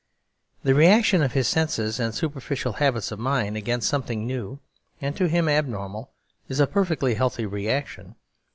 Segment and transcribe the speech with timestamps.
[0.63, 4.59] The reaction of his senses and superficial habits of mind against something new,
[4.99, 6.09] and to him abnormal,
[6.49, 8.15] is a perfectly healthy reaction.